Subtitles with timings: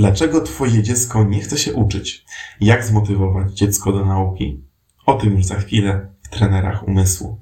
[0.00, 2.24] Dlaczego Twoje dziecko nie chce się uczyć?
[2.60, 4.64] Jak zmotywować dziecko do nauki?
[5.06, 7.40] O tym już za chwilę w trenerach umysłu.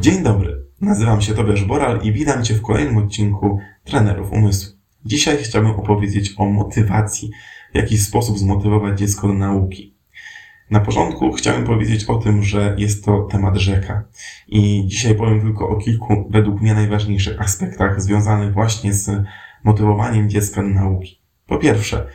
[0.00, 4.76] Dzień dobry, nazywam się Tobiasz Boral i witam Cię w kolejnym odcinku Trenerów Umysłu.
[5.04, 7.30] Dzisiaj chciałbym opowiedzieć o motywacji,
[7.72, 9.93] w jaki sposób zmotywować dziecko do nauki.
[10.70, 14.04] Na początku chciałem powiedzieć o tym, że jest to temat rzeka.
[14.48, 19.24] I dzisiaj powiem tylko o kilku, według mnie, najważniejszych aspektach związanych właśnie z
[19.64, 21.20] motywowaniem dziecka do nauki.
[21.46, 22.06] Po pierwsze,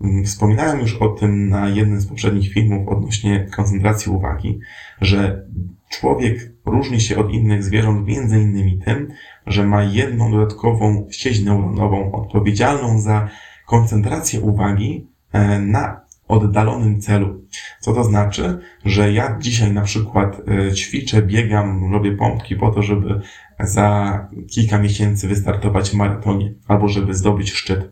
[0.00, 4.60] mm, wspominałem już o tym na jednym z poprzednich filmów odnośnie koncentracji uwagi,
[5.00, 5.46] że
[5.88, 9.08] człowiek różni się od innych zwierząt między innymi tym,
[9.46, 13.28] że ma jedną dodatkową sieć neuronową odpowiedzialną za
[13.66, 17.44] koncentrację uwagi e, na oddalonym celu.
[17.80, 18.58] Co to znaczy?
[18.84, 23.20] Że ja dzisiaj na przykład e, ćwiczę, biegam, robię pompki po to, żeby
[23.60, 27.90] za kilka miesięcy wystartować w maratonie albo żeby zdobyć szczyt.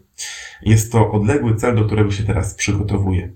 [0.63, 3.33] Jest to odległy cel, do którego się teraz przygotowuję.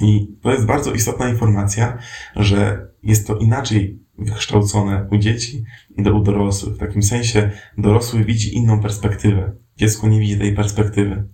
[0.00, 1.98] I to jest bardzo istotna informacja,
[2.36, 5.64] że jest to inaczej wykształcone u dzieci
[5.96, 6.74] i do u dorosłych.
[6.74, 9.52] W takim sensie dorosły widzi inną perspektywę.
[9.76, 11.24] Dziecko nie widzi tej perspektywy.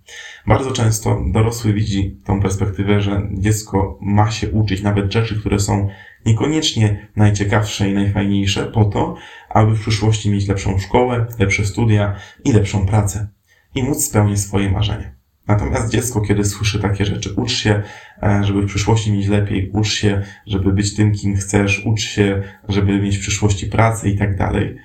[0.47, 5.89] Bardzo często dorosły widzi tą perspektywę, że dziecko ma się uczyć nawet rzeczy, które są
[6.25, 9.15] niekoniecznie najciekawsze i najfajniejsze po to,
[9.49, 13.27] aby w przyszłości mieć lepszą szkołę, lepsze studia i lepszą pracę
[13.75, 15.19] i móc spełnić swoje marzenia.
[15.47, 17.83] Natomiast dziecko, kiedy słyszy takie rzeczy, ucz się,
[18.23, 22.43] e, żeby w przyszłości mieć lepiej, ucz się, żeby być tym, kim chcesz, ucz się,
[22.67, 24.75] żeby mieć w przyszłości pracę i tak dalej,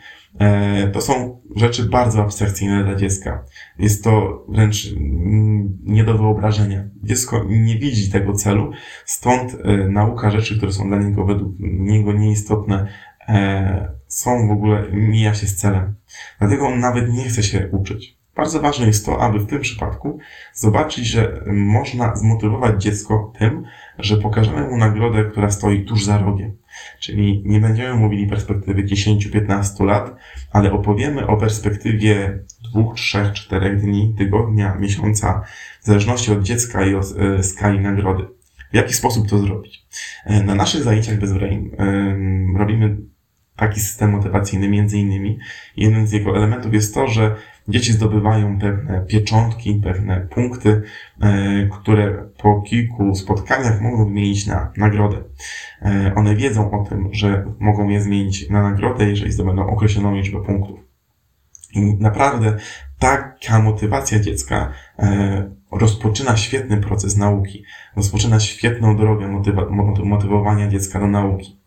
[0.92, 3.44] to są rzeczy bardzo abstrakcyjne dla dziecka.
[3.78, 6.84] Jest to wręcz mm, nie do wyobrażenia.
[7.02, 8.72] Dziecko nie widzi tego celu,
[9.04, 12.86] stąd e, nauka rzeczy, które są dla niego według niego nieistotne,
[13.28, 15.94] e, są w ogóle, mija się z celem.
[16.38, 18.18] Dlatego on nawet nie chce się uczyć.
[18.36, 20.18] Bardzo ważne jest to, aby w tym przypadku
[20.52, 23.64] zobaczyć, że można zmotywować dziecko tym,
[23.98, 26.56] że pokażemy mu nagrodę, która stoi tuż za rogiem.
[27.00, 30.16] Czyli nie będziemy mówili perspektywy 10-15 lat,
[30.52, 32.38] ale opowiemy o perspektywie
[32.74, 35.42] 2, 3, 4 dni, tygodnia, miesiąca,
[35.82, 38.24] w zależności od dziecka i od e, skali nagrody.
[38.72, 39.86] W jaki sposób to zrobić?
[40.24, 41.70] E, na naszych zajęciach bez brain
[42.56, 42.96] robimy
[43.56, 45.38] taki system motywacyjny, między innymi.
[45.76, 47.36] Jednym z jego elementów jest to, że
[47.68, 50.82] dzieci zdobywają pewne pieczątki, pewne punkty,
[51.20, 55.16] e, które po kilku spotkaniach mogą wymienić na nagrodę.
[55.82, 60.44] E, one wiedzą o tym, że mogą je zmienić na nagrodę, jeżeli zdobędą określoną liczbę
[60.44, 60.80] punktów.
[61.74, 62.56] I naprawdę
[62.98, 67.64] taka motywacja dziecka e, rozpoczyna świetny proces nauki,
[67.96, 69.66] rozpoczyna świetną drogę motywa
[70.04, 71.60] motywowania dziecka do nauki.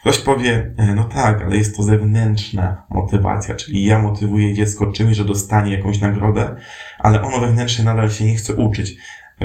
[0.00, 5.16] Ktoś powie, e, no tak, ale jest to zewnętrzna motywacja, czyli ja motywuję dziecko czymś,
[5.16, 6.56] że dostanie jakąś nagrodę,
[6.98, 8.96] ale ono wewnętrznie nadal się nie chce uczyć.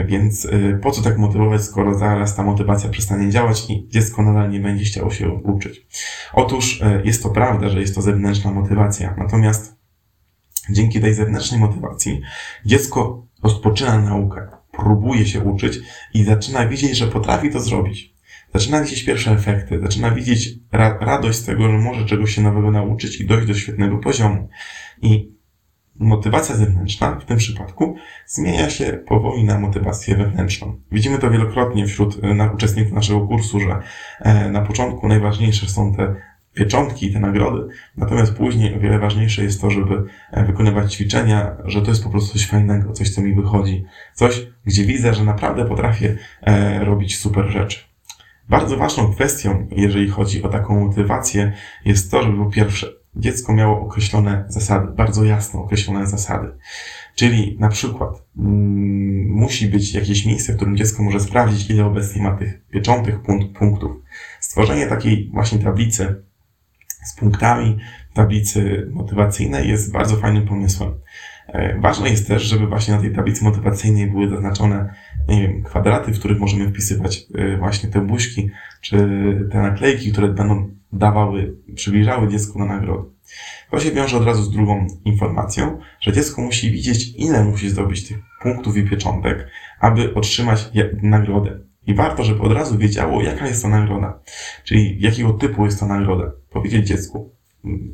[0.05, 4.49] Więc e, po co tak motywować, skoro zaraz ta motywacja przestanie działać i dziecko nadal
[4.49, 5.87] nie będzie chciało się uczyć?
[6.33, 9.75] Otóż e, jest to prawda, że jest to zewnętrzna motywacja, natomiast
[10.69, 12.21] dzięki tej zewnętrznej motywacji
[12.65, 15.79] dziecko rozpoczyna naukę, próbuje się uczyć
[16.13, 18.17] i zaczyna widzieć, że potrafi to zrobić
[18.53, 22.71] zaczyna widzieć pierwsze efekty, zaczyna widzieć ra radość z tego, że może czegoś się nowego
[22.71, 24.49] nauczyć i dojść do świetnego poziomu.
[25.01, 25.37] I
[25.99, 30.81] motywacja zewnętrzna w tym przypadku zmienia się powoli na motywację wewnętrzną.
[30.91, 33.81] Widzimy to wielokrotnie wśród e, na, uczestników naszego kursu, że
[34.19, 36.15] e, na początku najważniejsze są te
[36.57, 41.81] pieczątki te nagrody, natomiast później o wiele ważniejsze jest to, żeby e, wykonywać ćwiczenia, że
[41.81, 45.65] to jest po prostu coś fajnego, coś, co mi wychodzi, coś, gdzie widzę, że naprawdę
[45.65, 47.79] potrafię e, robić super rzeczy.
[48.49, 51.53] Bardzo ważną kwestią, jeżeli chodzi o taką motywację,
[51.85, 56.47] jest to, żeby po pierwsze dziecko miało określone zasady, bardzo jasno określone zasady.
[57.15, 62.23] Czyli na przykład mm, musi być jakieś miejsce, w którym dziecko może sprawdzić, ile obecnie
[62.23, 63.19] ma tych pieczątych
[63.59, 63.91] punktów.
[64.39, 66.26] Stworzenie takiej właśnie tablicy
[67.07, 67.77] z punktami,
[68.13, 70.93] tablicy motywacyjnej jest bardzo fajnym pomysłem.
[71.47, 74.93] E, ważne jest też, żeby właśnie na tej tablicy motywacyjnej były zaznaczone
[75.27, 78.49] nie wiem, kwadraty, w których możemy wpisywać e, właśnie te buźki,
[78.81, 78.97] czy
[79.51, 83.09] te naklejki, które będą dawały, przybliżały dziecku na nagrodę.
[83.71, 88.07] To się wiąże od razu z drugą informacją, że dziecko musi widzieć, ile musi zdobyć
[88.07, 89.47] tych punktów i pieczątek,
[89.79, 90.69] aby otrzymać
[91.01, 91.59] nagrodę.
[91.87, 94.19] I warto, żeby od razu wiedziało, jaka jest to nagroda.
[94.63, 96.31] Czyli jakiego typu jest to nagroda.
[96.49, 97.37] Powiedzieć dziecku,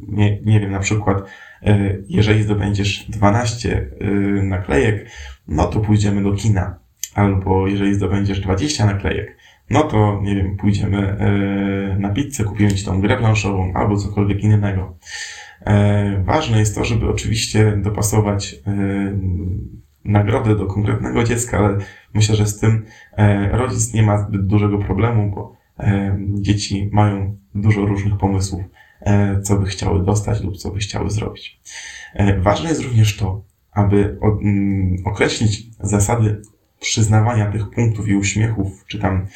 [0.08, 1.18] nie, nie wiem, na przykład,
[1.62, 4.06] e, jeżeli zdobędziesz 12 e,
[4.44, 5.10] naklejek,
[5.48, 6.80] no to pójdziemy do kina.
[7.16, 9.38] Albo jeżeli zdobędziesz 20 naklejek,
[9.70, 14.44] no to, nie wiem, pójdziemy e, na pizzę, kupimy ci tą grę planszową albo cokolwiek
[14.44, 14.98] innego.
[16.24, 18.56] Ważne jest to, żeby oczywiście dopasować
[20.06, 21.78] nagrodę do konkretnego dziecka, ale
[22.14, 22.86] myślę, że z tym
[23.18, 28.64] e, rodzic nie ma zbyt dużego problemu, bo e, dzieci mają dużo różnych pomysłów,
[29.02, 31.62] e, co by chciały dostać lub co by chciały zrobić.
[32.38, 34.20] Ważne jest również to, aby
[35.06, 36.42] określić zasady
[36.80, 39.28] przyznawania tych punktów i uśmiechów, czy tam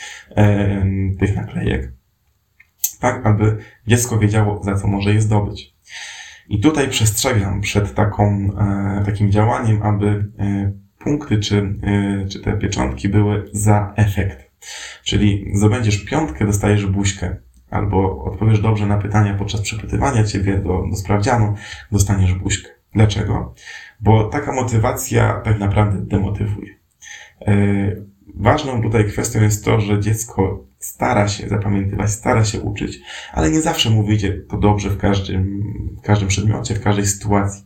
[1.19, 1.93] tych naklejek,
[2.99, 3.57] tak aby
[3.87, 5.75] dziecko wiedziało, za co może je zdobyć.
[6.49, 8.49] I tutaj przestrzegam przed taką,
[9.05, 10.31] takim działaniem, aby
[11.07, 14.51] punkty czy, e, czy te pieczątki były za efekt.
[15.03, 17.35] Czyli zdobędziesz piątkę, dostajesz buźkę.
[17.69, 21.53] Albo odpowiesz dobrze na pytania podczas przepytywania ciebie do, do sprawdzianu,
[21.91, 22.69] dostaniesz buźkę.
[22.93, 23.53] Dlaczego?
[23.99, 26.75] Bo taka motywacja tak naprawdę demotywuje.
[28.35, 32.99] Ważną tutaj kwestią jest to, że dziecko stara się zapamiętywać, stara się uczyć,
[33.33, 35.63] ale nie zawsze mu wyjdzie to dobrze w każdym,
[35.97, 37.63] w każdym przedmiocie, w każdej sytuacji.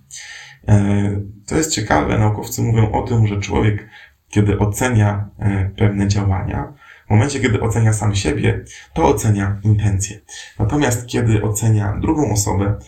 [1.47, 3.89] To jest ciekawe, naukowcy mówią o tym, że człowiek,
[4.29, 6.73] kiedy ocenia e, pewne działania,
[7.07, 8.63] w momencie, kiedy ocenia sam siebie,
[8.93, 10.19] to ocenia intencje.
[10.59, 12.79] Natomiast kiedy ocenia drugą osobę,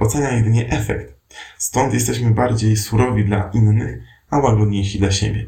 [0.00, 1.16] ocenia jedynie efekt.
[1.58, 5.46] Stąd jesteśmy bardziej surowi dla innych, a łagodniejsi dla siebie.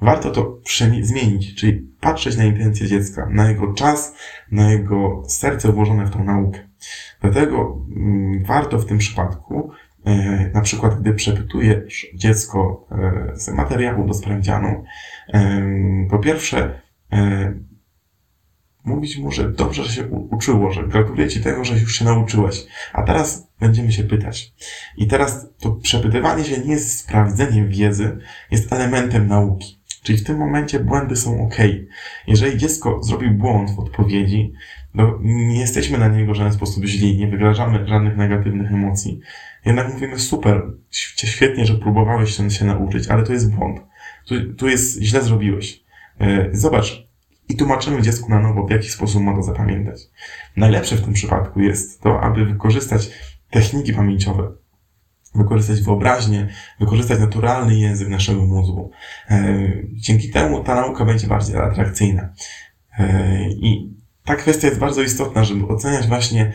[0.00, 0.58] Warto to
[1.02, 4.14] zmienić, czyli patrzeć na intencje dziecka, na jego czas,
[4.50, 6.58] na jego serce włożone w tą naukę.
[7.20, 9.85] Dlatego mm, warto w tym przypadku, e,
[10.54, 14.84] na przykład gdy przepytujesz dziecko e, z materiału do sprawdzianu,
[15.34, 15.62] e,
[16.10, 16.80] po pierwsze
[18.84, 22.66] mówić mu, że dobrze się uczyło, że gratuluję Ci tego, że już się nauczyłeś.
[22.92, 24.54] A teraz będziemy się pytać.
[24.96, 28.18] I teraz to przepytywanie się nie jest sprawdzeniem wiedzy,
[28.50, 29.76] jest elementem nauki.
[30.02, 31.56] Czyli w tym momencie błędy są ok.
[32.26, 34.52] Jeżeli dziecko zrobił błąd w odpowiedzi,
[34.96, 39.20] to nie jesteśmy na niego w żaden sposób źli, nie wyrażamy żadnych negatywnych emocji.
[39.66, 43.80] Jednak mówimy super, świetnie, że próbowałeś się nauczyć, ale to jest błąd.
[44.26, 45.84] Tu, tu jest, źle zrobiłeś.
[46.20, 47.06] E, zobacz,
[47.48, 50.00] i tłumaczymy dziecku na nowo, w jaki sposób ma to zapamiętać.
[50.56, 53.10] Najlepsze w tym przypadku jest to, aby wykorzystać
[53.50, 54.52] techniki pamięciowe,
[55.34, 56.48] wykorzystać wyobraźnię,
[56.80, 58.90] wykorzystać naturalny język naszego mózgu.
[59.30, 59.56] E,
[59.92, 62.32] dzięki temu ta nauka będzie bardziej atrakcyjna.
[62.98, 66.52] E, I ta kwestia jest bardzo istotna, żeby oceniać właśnie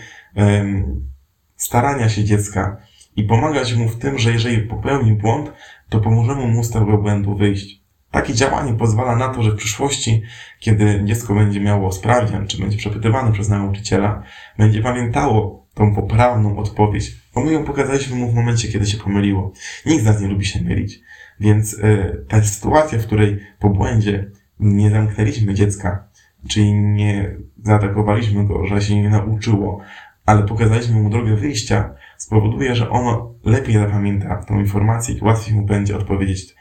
[1.56, 2.78] starania się dziecka
[3.16, 5.52] i pomagać mu w tym, że jeżeli popełni błąd,
[5.90, 7.82] to pomożemy mu z tego błędu wyjść.
[8.12, 10.22] Takie działanie pozwala na to, że w przyszłości,
[10.60, 14.24] kiedy dziecko będzie miało sprawdzian, czy będzie przepytywane przez nauczyciela,
[14.58, 19.52] będzie pamiętało tą poprawną odpowiedź, bo my ją pokazaliśmy mu w momencie, kiedy się pomyliło.
[19.86, 21.00] Nikt z nas nie lubi się mylić.
[21.40, 26.08] Więc y, ta sytuacja, w której po błędzie nie zamknęliśmy dziecka,
[26.50, 29.82] czyli nie zaatakowaliśmy go, że się nie nauczyło,
[30.26, 35.66] ale pokazaliśmy mu drogę wyjścia, spowoduje, że ono lepiej zapamięta tą informację i łatwiej mu
[35.66, 36.54] będzie odpowiedzieć y,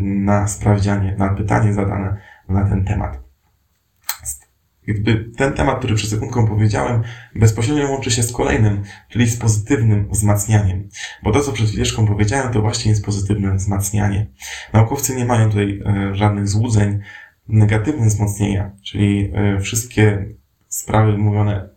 [0.00, 2.16] na sprawdzianie, na pytanie zadane
[2.48, 3.30] na ten temat
[4.86, 7.02] jakby ten temat, który przed sekundką powiedziałem,
[7.34, 10.88] bezpośrednio łączy się z kolejnym, czyli z pozytywnym wzmacnianiem.
[11.22, 14.26] Bo to, co przed chwileczką powiedziałem, to właśnie jest pozytywne wzmacnianie.
[14.72, 17.00] Naukowcy nie mają tutaj e, żadnych złudzeń.
[17.48, 20.34] Negatywne wzmocnienia, czyli e, wszystkie
[20.70, 21.68] sprawy mówione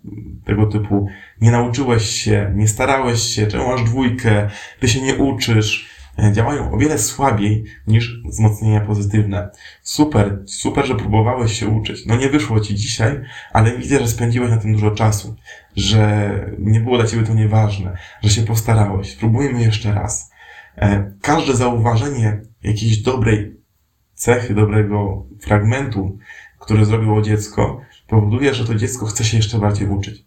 [0.46, 1.08] tego typu,
[1.42, 4.50] nie nauczyłeś się, nie starałeś się, czemu masz dwójkę,
[4.80, 9.50] ty się nie uczysz, E, działają o wiele słabiej niż wzmocnienia pozytywne.
[9.82, 12.06] Super, super, że próbowałeś się uczyć.
[12.06, 13.22] No nie wyszło ci dzisiaj,
[13.54, 15.36] ale widzę, że spędziłeś na tym dużo czasu,
[15.76, 16.30] że
[16.60, 19.12] nie było dla ciebie to nieważne, że się postarałeś.
[19.12, 20.32] Spróbujmy jeszcze raz.
[20.78, 23.58] E, każde zauważenie jakiejś dobrej
[24.14, 26.18] cechy, dobrego fragmentu,
[26.60, 27.82] który zrobiło dziecko,
[28.14, 30.26] powoduje, że to dziecko chce się jeszcze bardziej uczyć.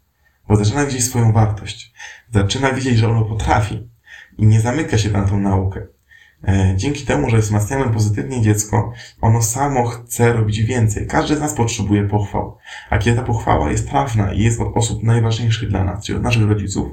[0.48, 1.92] Bo zaczyna widzieć swoją wartość.
[2.30, 3.88] Zaczyna widzieć, że ono potrafi
[4.38, 5.86] i nie zamyka się na tą naukę.
[6.48, 11.06] E, dzięki temu, że wzmacniamy pozytywnie dziecko, ono samo chce robić więcej.
[11.06, 12.56] Każdy z nas potrzebuje pochwał.
[12.90, 16.22] A kiedy ta pochwała jest trafna i jest od osób najważniejszych dla nas, czyli od
[16.22, 16.88] naszych rodziców,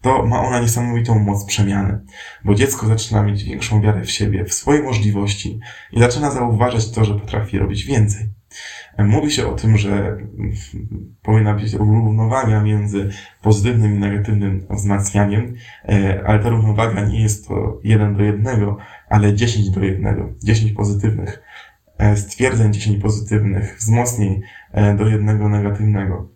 [0.00, 2.00] to ma ona niesamowitą moc przemiany.
[2.44, 5.60] Bo dziecko zaczyna mieć większą wiarę w siebie, w swoje możliwości
[5.92, 8.39] i zaczyna zauważać to, że potrafi robić więcej.
[9.04, 10.16] Mówi się o tym, że
[11.22, 13.10] powinna być równowaga między
[13.42, 15.54] pozytywnym i negatywnym wzmacnianiem,
[15.88, 18.74] e, ale ta równowaga nie jest to 1 do 1,
[19.08, 20.34] ale 10 do 1.
[20.44, 21.42] 10 pozytywnych
[21.98, 24.40] e, stwierdzeń, 10 pozytywnych wzmocnień
[24.72, 26.28] e, do jednego negatywnego.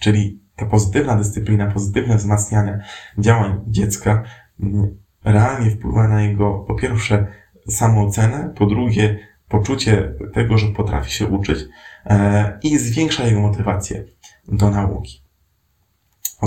[0.00, 2.80] Czyli ta pozytywna dyscyplina, pozytywne wzmacnianie
[3.18, 4.22] działań dziecka
[5.24, 7.26] realnie wpływa na jego, po pierwsze,
[7.68, 11.58] samoocenę, po drugie, poczucie tego, że potrafi się uczyć
[12.06, 14.04] e, i zwiększa jego motywację
[14.48, 15.22] do nauki.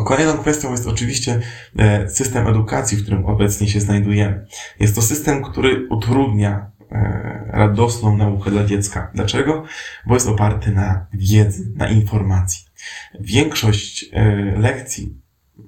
[0.06, 1.40] Kolejną kwestią jest oczywiście
[1.78, 4.46] e, system edukacji, w którym obecnie się znajdujemy.
[4.80, 9.12] Jest to system, który utrudnia e, radosną naukę dla dziecka.
[9.14, 9.64] Dlaczego?
[10.06, 12.66] Bo jest oparty na wiedzy, na informacji.
[13.20, 14.12] Większość
[14.58, 15.22] lekcji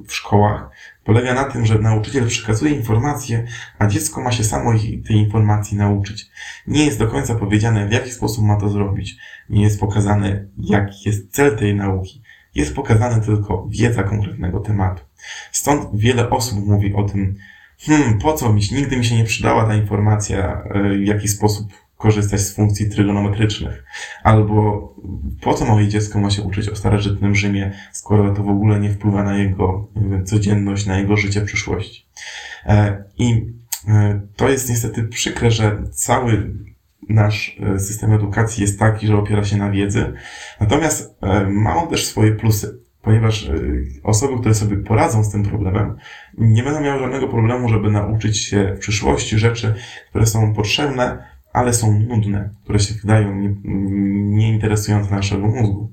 [0.08, 0.70] w szkołach
[1.04, 3.48] polega na tym, że nauczyciel przekazuje informacje,
[3.80, 4.72] a dziecko ma się samo
[5.08, 6.30] tej informacji nauczyć.
[6.68, 9.18] Nie jest do końca powiedziane, w jaki sposób ma to zrobić.
[9.50, 12.22] Nie jest pokazane, jaki jest cel tej nauki.
[12.56, 15.04] Jest pokazana tylko wiedza konkretnego tematu.
[15.52, 17.36] Stąd wiele osób mówi o tym,
[17.80, 21.74] hmm, po co mi, nigdy mi się nie przydała ta informacja, e, w jaki sposób
[22.04, 23.84] korzystać z funkcji trygonometrycznych.
[24.24, 24.94] Albo
[25.42, 28.90] po co moje dziecko ma się uczyć o starożytnym Rzymie, skoro to w ogóle nie
[28.90, 29.88] wpływa na jego
[30.26, 32.06] codzienność, na jego życie w przyszłości.
[32.66, 33.46] E, I
[33.88, 36.54] e, to jest niestety przykre, że cały
[37.10, 40.14] nasz e, system edukacji jest taki, że opiera się na wiedzy.
[40.62, 41.16] Natomiast
[41.48, 43.50] ma on też swoje plusy, ponieważ
[44.04, 45.96] osoby, które sobie poradzą z tym problemem,
[46.38, 49.76] nie będą miały żadnego problemu, żeby nauczyć się w przyszłości rzeczy,
[50.10, 55.92] które są potrzebne, ale są nudne, które się wydają nieinteresujące nie naszego mózgu.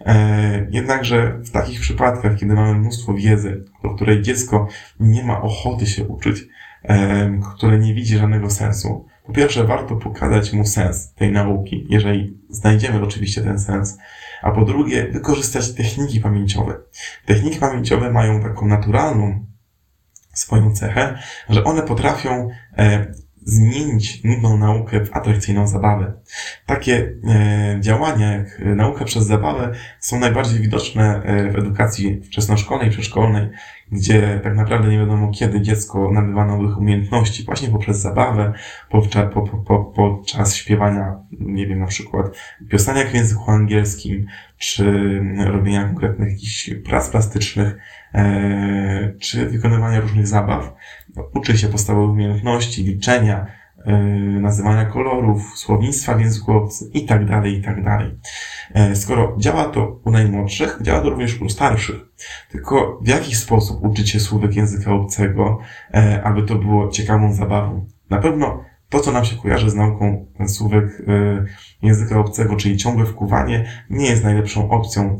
[0.00, 4.68] E, jednakże w takich przypadkach, kiedy mamy mnóstwo wiedzy, do której dziecko
[5.00, 6.46] nie ma ochoty się uczyć,
[6.82, 12.38] e, które nie widzi żadnego sensu, po pierwsze warto pokazać mu sens tej nauki, jeżeli
[12.48, 13.98] znajdziemy oczywiście ten sens,
[14.42, 16.76] a po drugie wykorzystać techniki pamięciowe.
[17.26, 19.46] Techniki pamięciowe mają taką naturalną
[20.32, 26.12] swoją cechę, że one potrafią e, zmienić nudną naukę w atrakcyjną zabawę.
[26.66, 33.48] Takie e, działania jak nauka przez zabawę są najbardziej widoczne e, w edukacji wczesnoszkolnej, przedszkolnej,
[33.92, 38.52] gdzie tak naprawdę nie wiadomo kiedy dziecko nabywa nowych umiejętności właśnie poprzez zabawę,
[38.90, 42.26] podczas, po, po, podczas śpiewania, nie wiem, na przykład
[42.68, 44.26] piosenek w języku angielskim,
[44.58, 44.84] czy
[45.46, 47.76] robienia konkretnych jakichś prac plastycznych,
[48.14, 50.74] e, czy wykonywania różnych zabaw.
[51.34, 53.59] Uczy się podstawowych umiejętności, liczenia,
[54.40, 58.18] nazywania kolorów, słownictwa w języku obcym i tak dalej, i tak dalej.
[58.74, 61.96] E, skoro działa to u najmłodszych, działa to również u starszych.
[62.50, 65.58] Tylko w jaki sposób uczyć się słówek języka obcego,
[65.94, 67.86] e, aby to było ciekawą zabawą?
[68.10, 71.02] Na pewno to, co nam się kojarzy z nauką słówek
[71.82, 75.16] języka obcego, czyli ciągłe wkuwanie, nie jest najlepszą opcją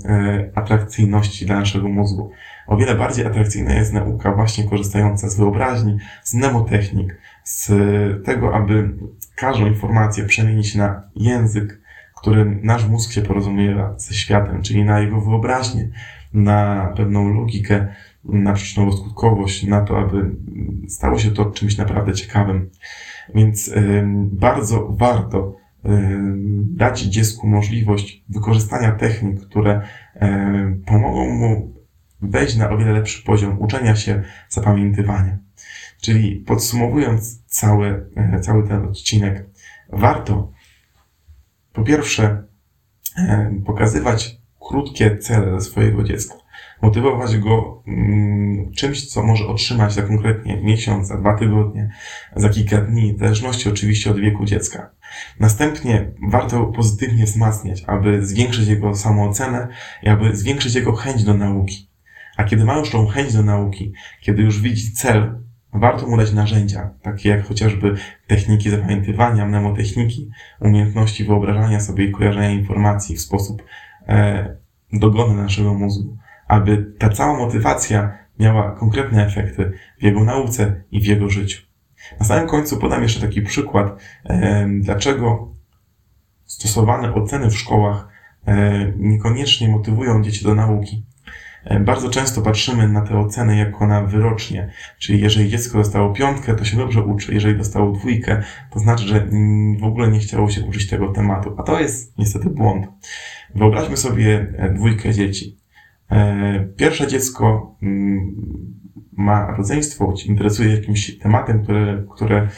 [0.55, 2.31] atrakcyjności dla naszego mózgu.
[2.71, 7.71] O wiele bardziej atrakcyjna jest nauka właśnie korzystająca z wyobraźni, z mnemotechnik, z
[8.25, 8.95] tego, aby
[9.37, 11.81] każdą informację przemienić na język,
[12.17, 15.89] którym nasz mózg się porozumiewa ze światem, czyli na jego wyobraźnię,
[16.35, 17.87] na pewną logikę,
[18.25, 20.31] na przyczynowo-skutkowość, na to, aby
[20.89, 22.71] stało się to czymś naprawdę ciekawym.
[23.35, 23.75] Więc
[24.25, 25.57] bardzo warto
[26.63, 29.81] dać dziecku możliwość wykorzystania technik, które
[30.87, 31.80] pomogą mu
[32.23, 35.39] wejść na o wiele lepszy poziom uczenia się, zapamiętywania.
[36.01, 39.47] Czyli podsumowując cały, e, cały ten odcinek,
[39.89, 40.53] warto
[41.73, 42.45] po pierwsze
[43.19, 46.35] e, pokazywać krótkie cele dla swojego dziecka,
[46.83, 51.91] motywować go mm, czymś, co może otrzymać za konkretnie miesiąc, za dwa tygodnie,
[52.37, 54.91] za kilka dni, w zależności oczywiście od wieku dziecka.
[55.41, 59.69] Następnie warto pozytywnie wzmacniać, aby zwiększyć jego samoocenę
[60.03, 61.90] i aby zwiększyć jego chęć do nauki.
[62.41, 65.39] A kiedy ma już tą chęć do nauki, kiedy już widzi cel,
[65.73, 67.95] warto mu dać narzędzia, takie jak chociażby
[68.27, 70.31] techniki zapamiętywania, mnemotechniki,
[70.61, 73.63] umiejętności wyobrażania sobie i kojarzenia informacji w sposób
[74.09, 74.57] e,
[74.93, 76.17] dogodny naszego mózgu,
[76.49, 81.63] aby ta cała motywacja miała konkretne efekty w jego nauce i w jego życiu.
[82.21, 85.55] Na samym końcu podam jeszcze taki przykład, e, dlaczego
[86.45, 88.09] stosowane oceny w szkołach
[88.47, 91.10] e, niekoniecznie motywują dzieci do nauki.
[91.65, 96.55] E, bardzo często patrzymy na te oceny jako na wyrocznie, czyli jeżeli dziecko dostało piątkę,
[96.55, 99.29] to się dobrze uczy, jeżeli dostało dwójkę, to znaczy, że
[99.81, 102.87] w ogóle nie chciało się uczyć tego tematu, a to jest niestety błąd.
[103.55, 105.59] Wyobraźmy sobie e, dwójkę dzieci.
[106.11, 108.37] E, pierwsze dziecko mm,
[109.13, 112.49] ma rodzeństwo, interesuje jakimś tematem, które, które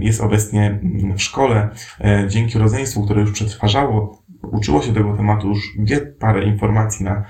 [0.00, 0.80] jest obecnie
[1.16, 1.68] w szkole,
[2.28, 7.24] dzięki rodzeństwu, które już przetwarzało uczyło się tego tematu, już wie parę informacji na,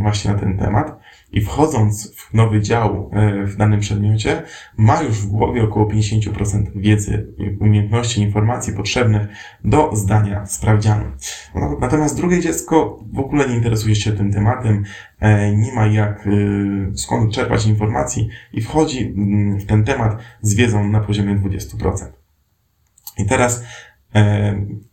[0.00, 4.42] właśnie na ten temat i wchodząc w nowy dział e, w danym przedmiocie,
[4.76, 9.28] ma już w głowie około 50% wiedzy, umiejętności, informacji potrzebnych
[9.64, 11.04] do zdania sprawdzianu.
[11.54, 14.84] No, natomiast drugie dziecko w ogóle nie interesuje się tym tematem,
[15.20, 16.30] e, nie ma jak, e,
[16.96, 22.06] skąd czerpać informacji i wchodzi mm, w ten temat z wiedzą na poziomie 20%.
[23.18, 23.64] I teraz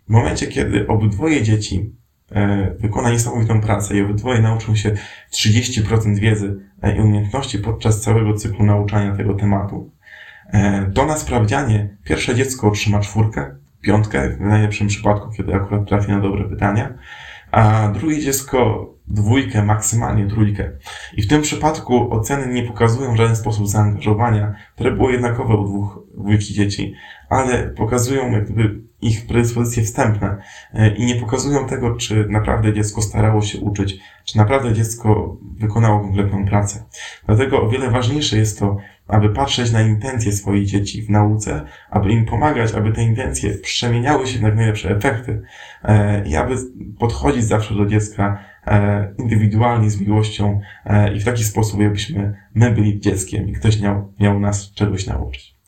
[0.10, 1.96] w momencie, kiedy obydwoje dzieci
[2.32, 4.96] e, wykona niesamowitą pracę i obydwoje nauczą się
[5.34, 9.92] 30% wiedzy e, i umiejętności podczas całego cyklu nauczania tego tematu.
[10.54, 16.12] E, to na sprawdzianie pierwsze dziecko otrzyma czwórkę, piątkę, w najlepszym przypadku, kiedy akurat trafi
[16.12, 16.94] na dobre pytania,
[17.52, 20.72] a drugie dziecko dwójkę, maksymalnie trójkę.
[21.14, 25.66] I w tym przypadku oceny nie pokazują w żaden sposób zaangażowania, które było jednakowe u
[25.66, 26.94] dwóch, dwójki dzieci,
[27.30, 30.38] ale pokazują jakby ich predyspozycje wstępne
[30.74, 36.00] e, i nie pokazują tego, czy naprawdę dziecko starało się uczyć, czy naprawdę dziecko wykonało
[36.00, 36.84] kompletną pracę.
[37.26, 42.12] Dlatego o wiele ważniejsze jest to, aby patrzeć na intencje swoich dzieci w nauce, aby
[42.12, 45.42] im pomagać, aby te intencje przemieniały się na najlepsze efekty
[45.84, 46.56] e, i aby
[47.00, 48.40] podchodzić zawsze do dziecka
[49.18, 50.62] indywidualnie, z miłością
[51.16, 55.60] i w taki sposób, jakbyśmy my byli dzieckiem i ktoś miał, miał nas czegoś nauczyć.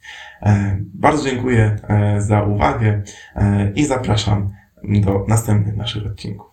[0.42, 3.02] E, bardzo dziękuję e, za uwagę
[3.36, 4.54] e, i zapraszam
[4.84, 6.51] do następnych naszych odcinków.